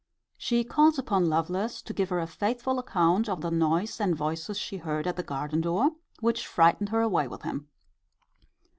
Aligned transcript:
She 0.39 0.63
calls 0.63 0.97
upon 0.97 1.29
Lovelace 1.29 1.79
to 1.83 1.93
give 1.93 2.09
her 2.09 2.19
a 2.19 2.25
faithful 2.25 2.79
account 2.79 3.29
of 3.29 3.41
the 3.41 3.51
noise 3.51 3.99
and 3.99 4.15
voices 4.15 4.57
she 4.57 4.77
heard 4.77 5.05
at 5.05 5.15
the 5.15 5.21
garden 5.21 5.61
door, 5.61 5.91
which 6.21 6.47
frightened 6.47 6.89
her 6.89 7.01
away 7.01 7.27
with 7.27 7.43
him. 7.43 7.69